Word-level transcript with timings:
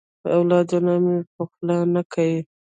اولادونه 0.35 0.93
مي 1.03 1.15
په 1.33 1.41
خوله 1.49 1.75
نه 1.93 2.01
کیې. 2.13 2.37